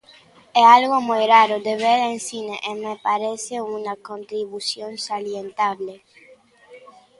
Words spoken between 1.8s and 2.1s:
ver